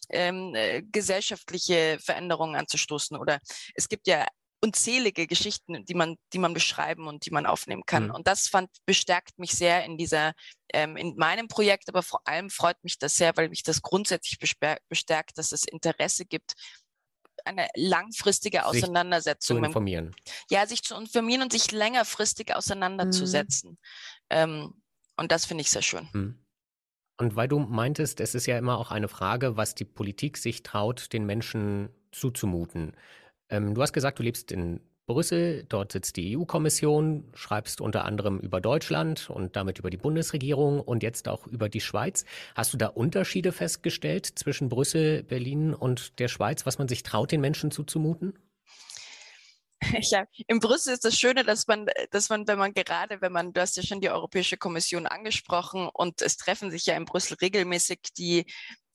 [0.09, 3.17] ähm, äh, gesellschaftliche Veränderungen anzustoßen.
[3.17, 3.41] Oder
[3.75, 4.27] es gibt ja
[4.63, 8.07] unzählige Geschichten, die man, die man beschreiben und die man aufnehmen kann.
[8.07, 8.11] Mhm.
[8.11, 10.35] Und das fand, bestärkt mich sehr in dieser,
[10.73, 14.39] ähm, in meinem Projekt, aber vor allem freut mich das sehr, weil mich das grundsätzlich
[14.39, 16.55] bestärkt, dass es Interesse gibt,
[17.45, 19.57] eine langfristige Auseinandersetzung.
[19.57, 20.07] Sich zu informieren.
[20.07, 23.71] Mit, ja, sich zu informieren und sich längerfristig auseinanderzusetzen.
[23.71, 23.77] Mhm.
[24.29, 24.83] Ähm,
[25.17, 26.09] und das finde ich sehr schön.
[26.13, 26.45] Mhm.
[27.17, 30.63] Und weil du meintest, es ist ja immer auch eine Frage, was die Politik sich
[30.63, 32.97] traut, den Menschen zuzumuten.
[33.51, 38.39] Ähm, du hast gesagt, du lebst in Brüssel, dort sitzt die EU-Kommission, schreibst unter anderem
[38.39, 42.25] über Deutschland und damit über die Bundesregierung und jetzt auch über die Schweiz.
[42.55, 47.33] Hast du da Unterschiede festgestellt zwischen Brüssel, Berlin und der Schweiz, was man sich traut,
[47.33, 48.35] den Menschen zuzumuten?
[50.03, 53.53] Ja, in Brüssel ist das Schöne, dass man, dass man, wenn man gerade, wenn man,
[53.53, 57.37] du hast ja schon die Europäische Kommission angesprochen und es treffen sich ja in Brüssel
[57.41, 58.45] regelmäßig die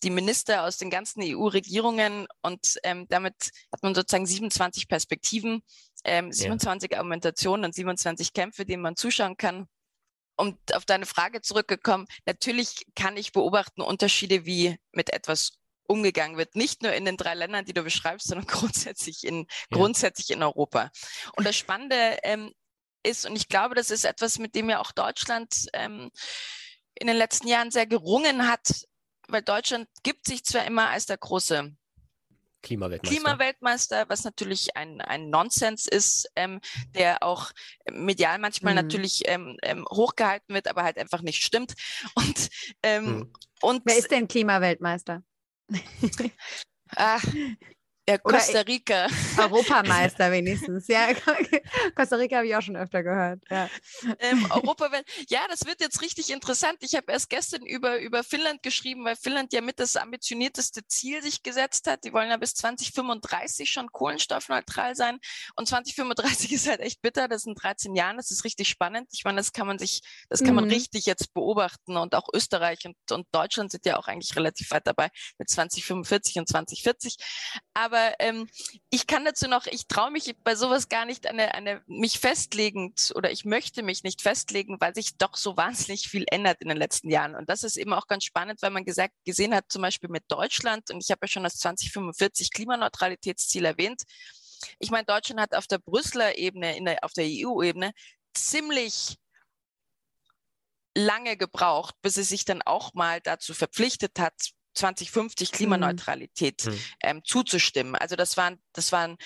[0.03, 5.63] die Minister aus den ganzen EU-Regierungen und ähm, damit hat man sozusagen 27 Perspektiven,
[6.03, 6.97] ähm, 27 ja.
[6.97, 9.67] Argumentationen und 27 Kämpfe, denen man zuschauen kann.
[10.37, 15.53] Und auf deine Frage zurückgekommen, natürlich kann ich beobachten Unterschiede, wie mit etwas
[15.87, 16.55] umgegangen wird.
[16.55, 19.45] Nicht nur in den drei Ländern, die du beschreibst, sondern grundsätzlich in, ja.
[19.71, 20.91] grundsätzlich in Europa.
[21.35, 22.51] Und das Spannende ähm,
[23.03, 26.11] ist, und ich glaube, das ist etwas, mit dem ja auch Deutschland ähm,
[26.95, 28.85] in den letzten Jahren sehr gerungen hat,
[29.27, 31.75] weil Deutschland gibt sich zwar immer als der große
[32.65, 33.15] Klimaweltmeister.
[33.15, 36.59] Klimaweltmeister, was natürlich ein, ein Nonsens ist, ähm,
[36.95, 37.51] der auch
[37.91, 38.81] medial manchmal mhm.
[38.81, 41.75] natürlich ähm, ähm, hochgehalten wird, aber halt einfach nicht stimmt.
[42.15, 42.49] Und,
[42.81, 43.33] ähm, mhm.
[43.61, 45.23] und wer ist denn Klimaweltmeister?
[46.95, 47.19] ah,
[48.07, 49.07] ja, Costa Rica.
[49.37, 50.87] Europameister wenigstens.
[50.87, 51.07] Ja,
[51.95, 53.41] Costa Rica habe ich auch schon öfter gehört.
[53.49, 53.67] Ja.
[54.19, 54.91] Ähm, Europa,
[55.27, 56.77] ja, das wird jetzt richtig interessant.
[56.81, 61.23] Ich habe erst gestern über, über Finnland geschrieben, weil Finnland ja mit das ambitionierteste Ziel
[61.23, 62.03] sich gesetzt hat.
[62.03, 65.17] Die wollen ja bis 2035 schon kohlenstoffneutral sein.
[65.55, 67.27] Und 2035 ist halt echt bitter.
[67.27, 68.17] Das sind 13 Jahre.
[68.17, 69.07] Das ist richtig spannend.
[69.13, 70.55] Ich meine, das kann man sich, das kann mhm.
[70.55, 71.97] man richtig jetzt beobachten.
[71.97, 76.37] Und auch Österreich und, und Deutschland sind ja auch eigentlich relativ weit dabei mit 2045
[76.37, 77.17] und 2040.
[77.73, 78.49] Aber aber ähm,
[78.89, 83.13] ich kann dazu noch, ich traue mich bei sowas gar nicht eine, eine mich festlegend
[83.15, 86.77] oder ich möchte mich nicht festlegen, weil sich doch so wahnsinnig viel ändert in den
[86.77, 87.35] letzten Jahren.
[87.35, 90.25] Und das ist eben auch ganz spannend, weil man gesagt, gesehen hat, zum Beispiel mit
[90.27, 94.03] Deutschland, und ich habe ja schon das 2045 Klimaneutralitätsziel erwähnt.
[94.79, 97.93] Ich meine, Deutschland hat auf der Brüsseler Ebene, der, auf der EU-Ebene
[98.33, 99.17] ziemlich
[100.97, 104.33] lange gebraucht, bis es sich dann auch mal dazu verpflichtet hat,
[104.75, 105.55] 2050 mhm.
[105.55, 106.79] Klimaneutralität mhm.
[107.01, 107.95] ähm, zuzustimmen.
[107.95, 109.17] Also das waren, das waren,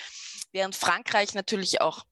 [0.52, 2.04] während Frankreich natürlich auch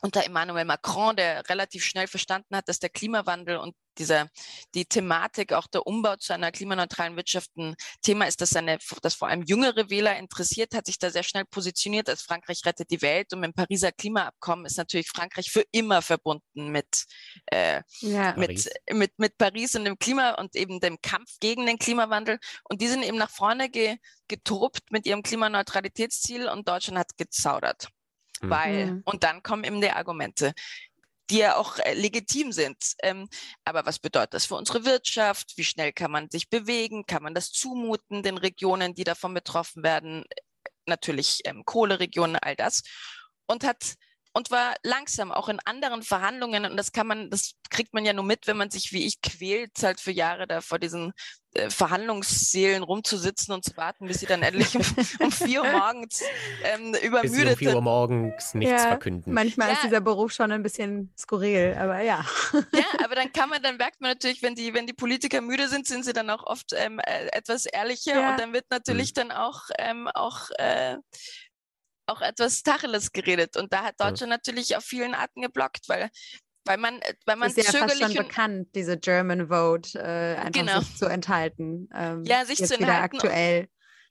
[0.00, 4.28] unter Emmanuel Macron, der relativ schnell verstanden hat, dass der Klimawandel und dieser,
[4.74, 9.14] die Thematik, auch der Umbau zu einer klimaneutralen Wirtschaft ein Thema ist, das, seine, das
[9.14, 13.02] vor allem jüngere Wähler interessiert, hat sich da sehr schnell positioniert als Frankreich rettet die
[13.02, 13.32] Welt.
[13.32, 17.06] Und mit dem Pariser Klimaabkommen ist natürlich Frankreich für immer verbunden mit,
[17.46, 18.34] äh, ja.
[18.36, 18.70] mit, Paris.
[18.92, 22.38] mit, mit Paris und dem Klima und eben dem Kampf gegen den Klimawandel.
[22.68, 23.96] Und die sind eben nach vorne ge,
[24.28, 27.88] getobt mit ihrem Klimaneutralitätsziel und Deutschland hat gezaudert.
[28.40, 28.50] Mhm.
[28.50, 29.02] Weil, mhm.
[29.04, 30.52] und dann kommen eben die Argumente,
[31.30, 32.76] die ja auch äh, legitim sind.
[33.02, 33.28] Ähm,
[33.64, 35.52] aber was bedeutet das für unsere Wirtschaft?
[35.56, 37.04] Wie schnell kann man sich bewegen?
[37.06, 40.24] Kann man das zumuten den Regionen, die davon betroffen werden?
[40.86, 42.82] Natürlich ähm, Kohleregionen, all das.
[43.46, 43.96] Und hat
[44.32, 48.12] und war langsam auch in anderen Verhandlungen und das kann man, das kriegt man ja
[48.12, 51.12] nur mit, wenn man sich wie ich quält, halt für Jahre da vor diesen
[51.58, 54.82] äh, Verhandlungssälen rumzusitzen und zu warten, bis sie dann endlich um,
[55.26, 56.22] um vier Uhr morgens
[56.64, 59.32] ähm, übermüdet bis sie um vier Uhr morgens nichts ja, verkünden.
[59.32, 59.74] Manchmal ja.
[59.74, 62.24] ist dieser Beruf schon ein bisschen skurril, aber ja.
[62.72, 65.68] Ja, aber dann kann man, dann merkt man natürlich, wenn die, wenn die Politiker müde
[65.68, 68.30] sind, sind sie dann auch oft ähm, äh, etwas ehrlicher ja.
[68.30, 69.14] und dann wird natürlich mhm.
[69.14, 70.96] dann auch, ähm, auch äh,
[72.08, 73.56] auch etwas Tacheles geredet.
[73.56, 74.36] Und da hat Deutschland ja.
[74.36, 76.10] natürlich auf vielen Arten geblockt, weil
[76.68, 80.80] weil man, weil man ist ja fast schon bekannt, diese German Vote äh, einfach genau.
[80.80, 81.88] sich zu enthalten.
[81.94, 83.68] Ähm, ja, sich jetzt zu wieder aktuell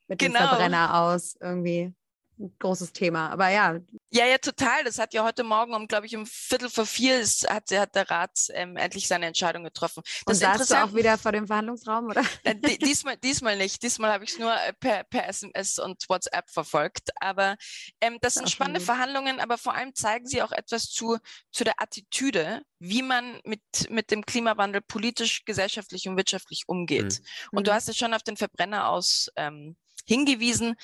[0.07, 0.39] mit genau.
[0.39, 1.93] dem Verbrenner aus irgendwie.
[2.39, 3.29] Ein großes Thema.
[3.29, 3.79] Aber ja.
[4.09, 4.83] Ja, ja, total.
[4.83, 7.95] Das hat ja heute Morgen um, glaube ich, um Viertel vor vier ist, hat, hat
[7.95, 10.01] der Rat ähm, endlich seine Entscheidung getroffen.
[10.25, 12.23] Das Und saßt du auch wieder vor dem Verhandlungsraum, oder?
[12.43, 13.83] Äh, diesmal, diesmal nicht.
[13.83, 17.09] Diesmal habe ich es nur äh, per, per, SMS und WhatsApp verfolgt.
[17.19, 17.57] Aber
[18.01, 21.17] ähm, das sind spannende Verhandlungen, aber vor allem zeigen sie auch etwas zu,
[21.51, 27.19] zu der Attitüde, wie man mit, mit dem Klimawandel politisch, gesellschaftlich und wirtschaftlich umgeht.
[27.51, 27.57] Mhm.
[27.57, 27.75] Und du mhm.
[27.75, 29.75] hast es schon auf den Verbrenner aus ähm,
[30.07, 30.75] hingewiesen.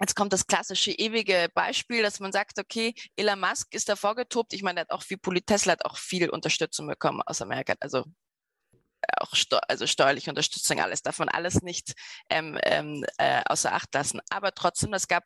[0.00, 4.54] Jetzt kommt das klassische ewige Beispiel, dass man sagt, okay, Elon Musk ist da vorgetobt.
[4.54, 7.74] Ich meine, er hat auch viel, Tesla hat auch viel Unterstützung bekommen aus Amerika.
[7.80, 8.04] Also
[9.18, 11.94] auch steu also steuerliche Unterstützung, alles man alles nicht
[12.28, 14.20] ähm, ähm, äh, außer Acht lassen.
[14.30, 15.24] Aber trotzdem, es gab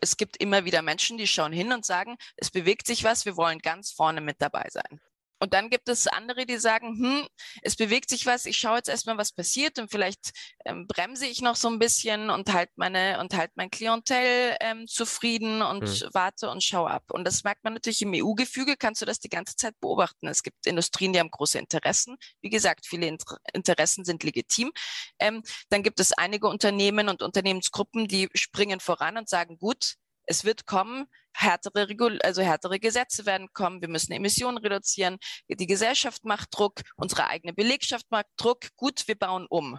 [0.00, 3.36] es gibt immer wieder Menschen, die schauen hin und sagen, es bewegt sich was, wir
[3.36, 5.00] wollen ganz vorne mit dabei sein.
[5.42, 7.26] Und dann gibt es andere, die sagen, hm,
[7.62, 10.30] es bewegt sich was, ich schaue jetzt erstmal, was passiert und vielleicht
[10.64, 14.86] ähm, bremse ich noch so ein bisschen und halt meine und halt mein Klientel ähm,
[14.86, 16.10] zufrieden und hm.
[16.12, 17.02] warte und schaue ab.
[17.10, 20.28] Und das merkt man natürlich im EU-Gefüge, kannst du das die ganze Zeit beobachten.
[20.28, 22.18] Es gibt Industrien, die haben große Interessen.
[22.40, 24.70] Wie gesagt, viele Inter Interessen sind legitim.
[25.18, 30.44] Ähm, dann gibt es einige Unternehmen und Unternehmensgruppen, die springen voran und sagen, gut, es
[30.44, 36.24] wird kommen, härtere, Regul also härtere Gesetze werden kommen, wir müssen Emissionen reduzieren, die Gesellschaft
[36.24, 39.78] macht Druck, unsere eigene Belegschaft macht Druck, gut, wir bauen um.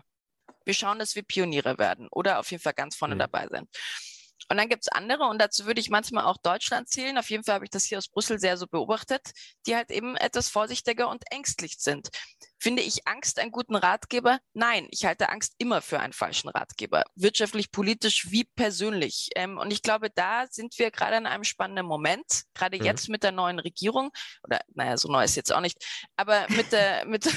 [0.66, 3.20] Wir schauen, dass wir Pioniere werden oder auf jeden Fall ganz vorne mhm.
[3.20, 3.68] dabei sein.
[4.50, 7.18] Und dann gibt es andere, und dazu würde ich manchmal auch Deutschland zählen.
[7.18, 9.22] Auf jeden Fall habe ich das hier aus Brüssel sehr so beobachtet,
[9.66, 12.10] die halt eben etwas vorsichtiger und ängstlich sind.
[12.60, 14.40] Finde ich Angst einen guten Ratgeber?
[14.54, 17.04] Nein, ich halte Angst immer für einen falschen Ratgeber.
[17.16, 19.30] Wirtschaftlich, politisch wie persönlich.
[19.36, 22.86] Ähm, und ich glaube, da sind wir gerade in einem spannenden Moment, gerade mhm.
[22.86, 24.12] jetzt mit der neuen Regierung,
[24.44, 25.78] oder naja, so neu ist jetzt auch nicht,
[26.16, 27.30] aber mit der, mit,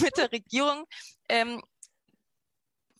[0.00, 0.84] mit der Regierung,
[1.28, 1.62] ähm,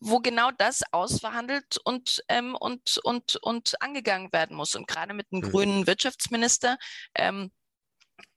[0.00, 4.74] wo genau das ausverhandelt und, ähm, und, und, und angegangen werden muss.
[4.74, 5.50] Und gerade mit einem mhm.
[5.50, 6.78] grünen Wirtschaftsminister
[7.14, 7.50] ähm,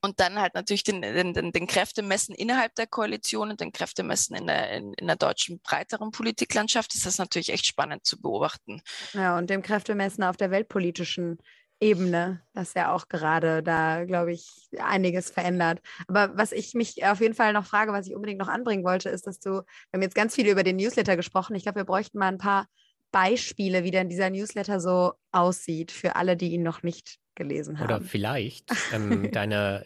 [0.02, 4.36] und dann halt natürlich den, den, den, den Kräftemessen innerhalb der Koalition und den Kräftemessen
[4.36, 8.82] in der, in, in der deutschen breiteren Politiklandschaft ist das natürlich echt spannend zu beobachten.
[9.14, 11.38] Ja, und dem Kräftemessen auf der weltpolitischen
[11.84, 15.82] Ebene, das ja auch gerade da, glaube ich, einiges verändert.
[16.08, 19.10] Aber was ich mich auf jeden Fall noch frage, was ich unbedingt noch anbringen wollte,
[19.10, 21.56] ist, dass du, wir haben jetzt ganz viel über den Newsletter gesprochen.
[21.56, 22.68] Ich glaube, wir bräuchten mal ein paar
[23.12, 27.86] Beispiele, wie denn dieser Newsletter so aussieht, für alle, die ihn noch nicht gelesen haben.
[27.86, 29.86] Oder vielleicht ähm, deine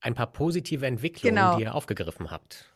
[0.00, 1.56] ein paar positive Entwicklungen, genau.
[1.56, 2.72] die ihr aufgegriffen habt.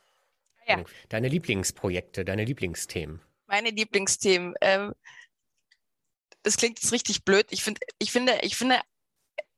[0.67, 0.83] Ja.
[1.09, 3.21] Deine Lieblingsprojekte, deine Lieblingsthemen.
[3.47, 4.55] Meine Lieblingsthemen.
[4.61, 4.93] Ähm,
[6.43, 7.47] das klingt jetzt richtig blöd.
[7.51, 8.81] Ich, find, ich finde, ich finde,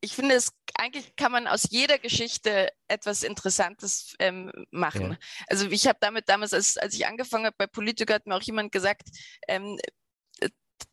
[0.01, 5.13] ich finde, es eigentlich kann man aus jeder Geschichte etwas Interessantes ähm, machen.
[5.13, 5.19] Ja.
[5.47, 8.43] Also ich habe damit damals, als, als ich angefangen habe bei Politiker, hat mir auch
[8.43, 9.09] jemand gesagt,
[9.49, 9.79] ähm,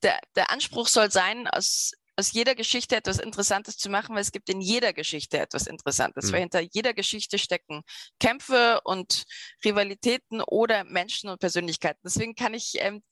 [0.03, 4.31] der, der Anspruch soll sein, aus, aus jeder Geschichte etwas Interessantes zu machen, weil es
[4.31, 6.31] gibt in jeder Geschichte etwas Interessantes, mhm.
[6.33, 7.81] weil hinter jeder Geschichte stecken
[8.19, 9.23] Kämpfe und
[9.65, 12.01] Rivalitäten oder Menschen und Persönlichkeiten.
[12.05, 13.03] Deswegen kann ich ähm,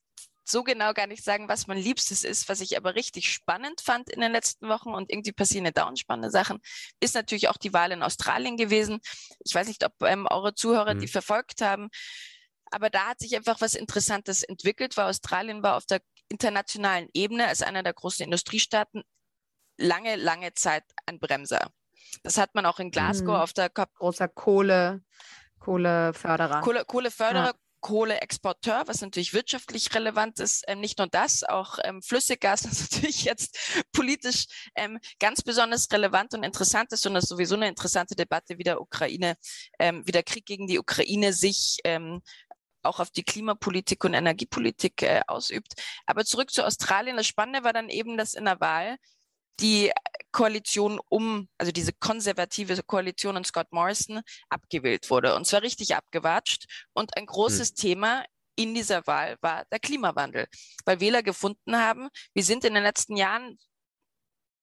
[0.49, 2.49] so genau gar nicht sagen, was mein Liebstes ist.
[2.49, 5.99] Was ich aber richtig spannend fand in den letzten Wochen und irgendwie passieren ja dauernd
[5.99, 6.59] spannende Sachen,
[6.99, 8.99] ist natürlich auch die Wahl in Australien gewesen.
[9.45, 10.99] Ich weiß nicht, ob ähm, eure Zuhörer mhm.
[10.99, 11.89] die verfolgt haben.
[12.71, 17.47] Aber da hat sich einfach was Interessantes entwickelt, weil Australien war auf der internationalen Ebene
[17.47, 19.03] als einer der großen Industriestaaten
[19.77, 21.71] lange, lange Zeit ein Bremser.
[22.23, 23.41] Das hat man auch in Glasgow mhm.
[23.41, 23.93] auf der COP.
[23.95, 25.01] Großer Kohle,
[25.59, 26.61] Kohleförderer.
[26.61, 27.53] Kohle, Kohleförderer, ja.
[27.79, 30.63] Kohleexporteur, was natürlich wirtschaftlich relevant ist.
[30.67, 33.57] Ähm, nicht nur das, auch ähm, Flüssiggas, das natürlich jetzt
[33.91, 38.57] politisch ähm, ganz besonders relevant und interessant ist und das ist sowieso eine interessante Debatte,
[38.57, 39.35] wie der Ukraine,
[39.79, 42.21] ähm, wie der Krieg gegen die Ukraine sich ähm,
[42.83, 45.73] auch auf die Klimapolitik und Energiepolitik äh, ausübt.
[46.05, 47.17] Aber zurück zu Australien.
[47.17, 48.97] Das Spannende war dann eben, dass in der Wahl
[49.61, 49.91] die
[50.31, 55.35] Koalition um, also diese konservative Koalition und Scott Morrison abgewählt wurde.
[55.35, 56.65] Und zwar richtig abgewatscht.
[56.93, 57.75] Und ein großes hm.
[57.75, 60.47] Thema in dieser Wahl war der Klimawandel,
[60.85, 63.57] weil Wähler gefunden haben, wir sind in den letzten Jahren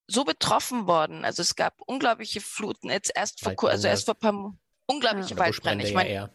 [0.06, 1.24] so betroffen worden.
[1.24, 4.54] Also es gab unglaubliche Fluten, jetzt erst vor, also erst vor ein paar
[4.86, 5.38] unglaubliche ja.
[5.38, 5.86] Waldbrände.
[5.86, 6.30] Ich meine,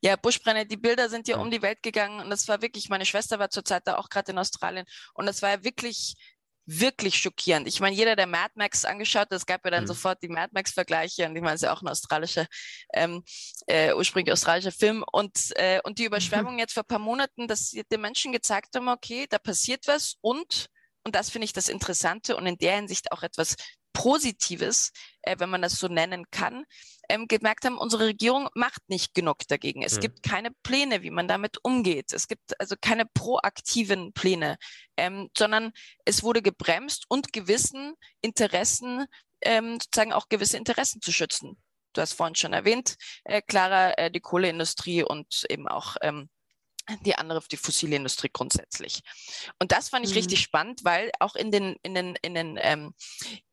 [0.00, 2.88] ja, Buschbrände, die Bilder sind ja, ja um die Welt gegangen und das war wirklich,
[2.88, 6.14] meine Schwester war zurzeit da auch gerade in Australien und das war ja wirklich
[6.66, 7.68] wirklich schockierend.
[7.68, 9.88] Ich meine, jeder, der Mad Max angeschaut hat, es gab ja dann mhm.
[9.88, 12.46] sofort die Mad Max-Vergleiche und ich meine, es ist ja auch ein australischer,
[12.92, 13.22] ähm,
[13.66, 16.60] äh, ursprünglich australischer Film und, äh, und die Überschwemmung mhm.
[16.60, 20.66] jetzt vor ein paar Monaten, dass die Menschen gezeigt haben, okay, da passiert was und,
[21.04, 23.56] und das finde ich das Interessante und in der Hinsicht auch etwas
[23.94, 26.66] Positives, äh, wenn man das so nennen kann,
[27.08, 29.82] ähm, gemerkt haben, unsere Regierung macht nicht genug dagegen.
[29.82, 30.00] Es mhm.
[30.00, 32.12] gibt keine Pläne, wie man damit umgeht.
[32.12, 34.58] Es gibt also keine proaktiven Pläne,
[34.98, 35.72] ähm, sondern
[36.04, 39.06] es wurde gebremst und gewissen Interessen,
[39.40, 41.56] ähm, sozusagen auch gewisse Interessen zu schützen.
[41.94, 46.28] Du hast vorhin schon erwähnt, äh, Clara, äh, die Kohleindustrie und eben auch ähm,
[47.04, 49.00] die andere die fossile Industrie grundsätzlich.
[49.58, 50.18] Und das fand ich mhm.
[50.18, 52.94] richtig spannend, weil auch in den, in den, in den ähm,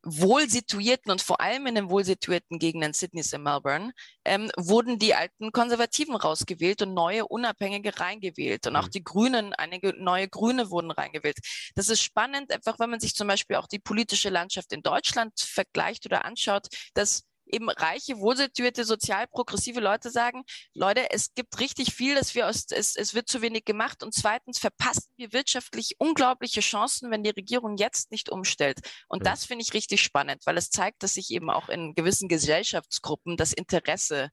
[0.04, 3.94] wohl situierten und vor allem in den wohl situierten Gegenden Sydneys und Melbourne
[4.26, 8.68] ähm, wurden die alten Konservativen rausgewählt und neue Unabhängige reingewählt.
[8.68, 8.92] Und auch mhm.
[8.92, 11.38] die Grünen, einige neue Grüne wurden reingewählt.
[11.76, 15.40] Das ist spannend, einfach wenn man sich zum Beispiel auch die politische Landschaft in Deutschland
[15.40, 21.94] vergleicht oder anschaut, dass eben reiche, wohlsituierte, sozial progressive Leute sagen, Leute, es gibt richtig
[21.94, 25.96] viel, dass wir aus, es, es wird zu wenig gemacht und zweitens verpassen wir wirtschaftlich
[26.00, 28.80] unglaubliche Chancen, wenn die Regierung jetzt nicht umstellt.
[29.08, 32.28] Und das finde ich richtig spannend, weil es zeigt, dass sich eben auch in gewissen
[32.28, 34.30] Gesellschaftsgruppen das Interesse,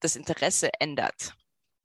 [0.00, 1.34] das Interesse ändert.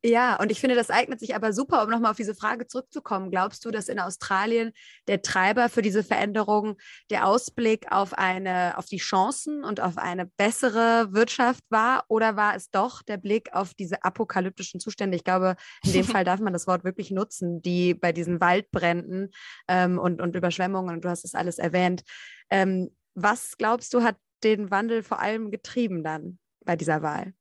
[0.02, 3.32] Ja, und ich finde, das eignet sich aber super, um nochmal auf diese Frage zurückzukommen.
[3.32, 4.72] Glaubst du, dass in Australien
[5.10, 6.78] der Treiber für diese Veränderung
[7.10, 12.06] der Ausblick auf eine, auf die Chancen und auf eine bessere Wirtschaft war?
[12.08, 15.18] Oder war es doch der Blick auf diese apokalyptischen Zustände?
[15.18, 19.32] Ich glaube, in dem Fall darf man das Wort wirklich nutzen, die bei diesen Waldbränden
[19.68, 22.04] ähm, und, und Überschwemmungen, und du hast es alles erwähnt.
[22.50, 27.34] Ähm, was glaubst du, hat den Wandel vor allem getrieben dann bei dieser Wahl?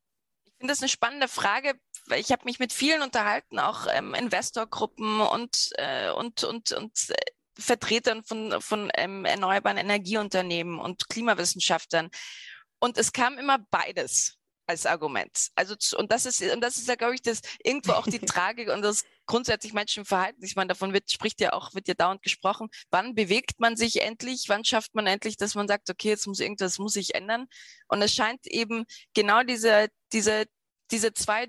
[0.58, 1.78] Ich finde das eine spannende Frage,
[2.16, 7.14] ich habe mich mit vielen unterhalten, auch ähm, Investorgruppen und, äh, und, und, und äh,
[7.56, 12.10] Vertretern von, von ähm, erneuerbaren Energieunternehmen und Klimawissenschaftlern.
[12.80, 14.37] Und es kam immer beides
[14.68, 15.48] als Argument.
[15.54, 18.68] Also und das ist und das ist ja glaube ich das irgendwo auch die Tragik
[18.68, 20.44] und das grundsätzlich Menschenverhalten.
[20.44, 22.68] Ich meine, davon wird spricht ja auch wird ja dauernd gesprochen.
[22.90, 24.44] Wann bewegt man sich endlich?
[24.48, 27.46] Wann schafft man endlich, dass man sagt, okay, jetzt muss irgendwas muss sich ändern?
[27.88, 30.44] Und es scheint eben genau diese diese
[30.90, 31.48] diese zwei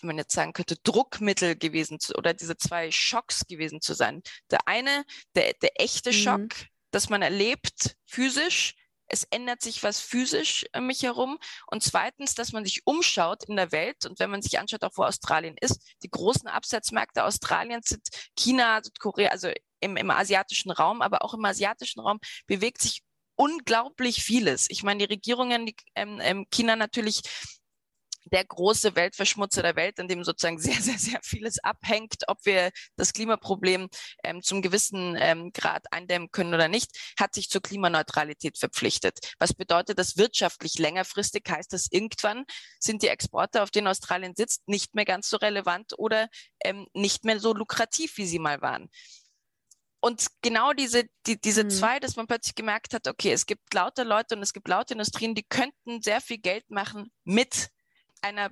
[0.00, 4.22] wie man jetzt sagen könnte, Druckmittel gewesen zu, oder diese zwei Schocks gewesen zu sein.
[4.50, 6.14] Der eine, der, der echte mhm.
[6.14, 6.50] Schock,
[6.90, 8.74] dass man erlebt physisch,
[9.08, 11.38] es ändert sich was physisch um mich herum.
[11.66, 14.06] Und zweitens, dass man sich umschaut in der Welt.
[14.06, 18.80] Und wenn man sich anschaut, auch wo Australien ist, die großen Absatzmärkte Australiens sind China,
[18.82, 23.02] Südkorea, also im, im asiatischen Raum, aber auch im asiatischen Raum bewegt sich
[23.36, 24.66] unglaublich vieles.
[24.70, 27.20] Ich meine, die Regierungen, die, ähm, ähm China natürlich
[28.24, 32.70] der große Weltverschmutzer der Welt, an dem sozusagen sehr, sehr, sehr vieles abhängt, ob wir
[32.96, 33.88] das Klimaproblem
[34.22, 39.18] ähm, zum gewissen ähm, Grad eindämmen können oder nicht, hat sich zur Klimaneutralität verpflichtet.
[39.38, 41.44] Was bedeutet das wirtschaftlich längerfristig?
[41.48, 42.44] Heißt das, irgendwann
[42.78, 46.28] sind die Exporte, auf denen Australien sitzt, nicht mehr ganz so relevant oder
[46.64, 48.88] ähm, nicht mehr so lukrativ, wie sie mal waren.
[50.04, 51.70] Und genau diese, die, diese mhm.
[51.70, 54.92] zwei, dass man plötzlich gemerkt hat, okay, es gibt lauter Leute und es gibt lauter
[54.92, 57.70] Industrien, die könnten sehr viel Geld machen mit
[58.24, 58.50] einer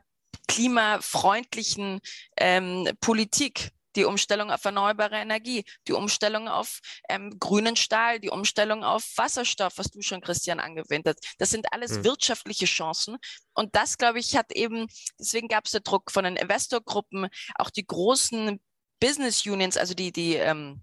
[0.49, 2.01] klimafreundlichen
[2.37, 8.85] ähm, Politik die Umstellung auf erneuerbare Energie, die Umstellung auf ähm, grünen Stahl, die Umstellung
[8.85, 11.35] auf Wasserstoff, was du schon, Christian, angewendet hast.
[11.39, 12.05] Das sind alles mhm.
[12.05, 13.19] wirtschaftliche Chancen.
[13.53, 14.87] Und das, glaube ich, hat eben,
[15.19, 18.61] deswegen gab es den Druck von den Investorgruppen, auch die großen
[18.99, 20.81] Business Unions, also die, die, ähm,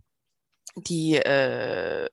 [0.76, 2.10] die äh,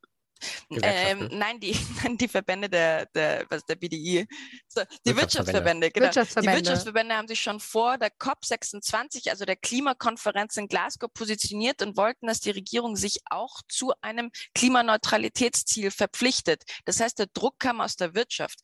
[0.70, 1.72] ähm, nein, die,
[2.20, 4.26] die Verbände der, der, was der BDI,
[4.68, 6.06] so, die Wirtschaftsverbände, genau.
[6.06, 6.60] Wirtschaftsverbände.
[6.60, 11.96] Die Wirtschaftsverbände haben sich schon vor der COP26, also der Klimakonferenz in Glasgow, positioniert und
[11.96, 16.64] wollten, dass die Regierung sich auch zu einem Klimaneutralitätsziel verpflichtet.
[16.84, 18.60] Das heißt, der Druck kam aus der Wirtschaft,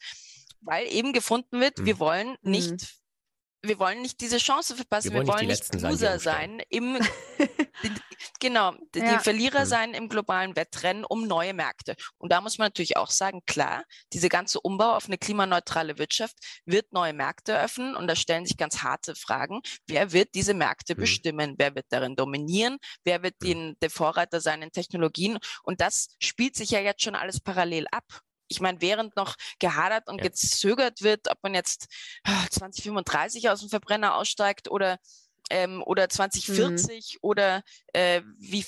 [0.60, 1.86] weil eben gefunden wird, hm.
[1.86, 2.88] wir wollen nicht hm
[3.62, 6.98] wir wollen nicht diese Chance verpassen, wir wollen, wir wollen nicht, nicht Loser sein, im
[8.40, 9.16] genau, die, ja.
[9.16, 9.66] die Verlierer mhm.
[9.66, 11.96] sein im globalen Wettrennen um neue Märkte.
[12.18, 16.36] Und da muss man natürlich auch sagen, klar, diese ganze Umbau auf eine klimaneutrale Wirtschaft
[16.64, 19.60] wird neue Märkte öffnen und da stellen sich ganz harte Fragen.
[19.86, 21.00] Wer wird diese Märkte mhm.
[21.00, 21.54] bestimmen?
[21.58, 22.78] Wer wird darin dominieren?
[23.04, 23.46] Wer wird mhm.
[23.46, 25.38] den, der Vorreiter sein in Technologien?
[25.62, 28.04] Und das spielt sich ja jetzt schon alles parallel ab
[28.52, 30.24] ich meine, während noch gehadert und ja.
[30.28, 31.88] gezögert wird, ob man jetzt
[32.50, 34.98] 2035 ah, aus dem Verbrenner aussteigt oder
[35.50, 37.18] ähm, oder 2040 mhm.
[37.22, 38.64] oder äh, wie,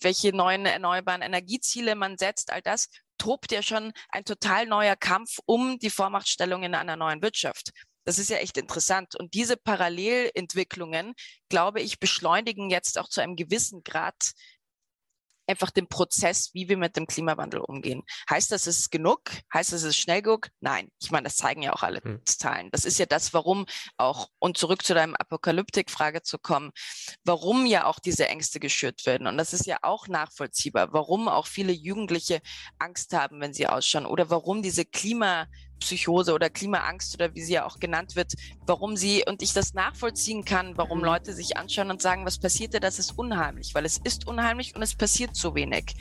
[0.00, 5.38] welche neuen erneuerbaren Energieziele man setzt, all das tobt ja schon ein total neuer Kampf
[5.44, 7.70] um die Vormachtstellung in einer neuen Wirtschaft.
[8.04, 9.14] Das ist ja echt interessant.
[9.14, 11.14] Und diese Parallelentwicklungen,
[11.48, 14.32] glaube ich, beschleunigen jetzt auch zu einem gewissen Grad
[15.50, 18.02] einfach den Prozess, wie wir mit dem Klimawandel umgehen.
[18.30, 19.20] Heißt das, es ist genug?
[19.52, 20.48] Heißt das, es ist schnell genug?
[20.60, 20.90] Nein.
[21.02, 22.20] Ich meine, das zeigen ja auch alle hm.
[22.24, 22.70] Zahlen.
[22.70, 23.66] Das ist ja das, warum
[23.96, 26.70] auch, und zurück zu deinem Apokalyptik-Frage zu kommen,
[27.24, 29.26] warum ja auch diese Ängste geschürt werden.
[29.26, 32.40] Und das ist ja auch nachvollziehbar, warum auch viele Jugendliche
[32.78, 35.46] Angst haben, wenn sie ausschauen oder warum diese Klima
[35.80, 38.34] Psychose oder Klimaangst oder wie sie ja auch genannt wird,
[38.66, 41.06] warum sie und ich das nachvollziehen kann, warum mhm.
[41.06, 44.76] Leute sich anschauen und sagen, was passiert da, das ist unheimlich, weil es ist unheimlich
[44.76, 45.94] und es passiert zu wenig.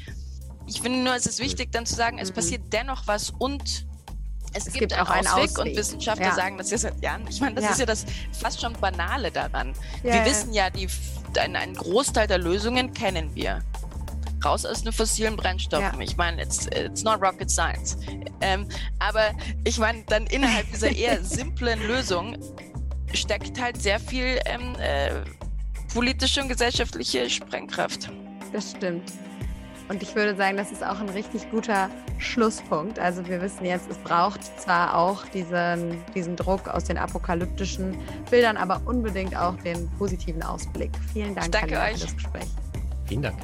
[0.67, 2.35] Ich finde nur, es ist wichtig dann zu sagen, es mhm.
[2.35, 3.87] passiert dennoch was und
[4.53, 5.59] es, es gibt, gibt, auch einen Ausweg, Ausweg.
[5.59, 6.35] und Wissenschaftler ja.
[6.35, 7.25] sagen das ja seit Jahren.
[7.29, 7.71] Ich meine, das ja.
[7.71, 9.73] ist ja das fast schon Banale daran.
[10.03, 10.87] Ja, wir wissen ja, die,
[11.37, 13.63] einen Großteil der Lösungen kennen wir
[14.43, 15.99] raus aus den fossilen Brennstoffen.
[15.99, 16.05] Ja.
[16.05, 17.97] Ich meine, it's, it's not rocket science.
[18.41, 18.67] Ähm,
[18.99, 19.31] aber
[19.63, 22.37] ich meine, dann innerhalb dieser eher simplen Lösung
[23.13, 25.11] steckt halt sehr viel ähm, äh,
[25.93, 28.11] politische und gesellschaftliche Sprengkraft.
[28.53, 29.11] Das stimmt.
[29.89, 32.99] Und ich würde sagen, das ist auch ein richtig guter Schlusspunkt.
[32.99, 37.97] Also wir wissen jetzt, es braucht zwar auch diesen, diesen Druck aus den apokalyptischen
[38.29, 40.91] Bildern, aber unbedingt auch den positiven Ausblick.
[41.11, 41.93] Vielen Dank ich danke euch.
[41.93, 42.47] für das Gespräch.
[43.07, 43.37] Vielen Dank.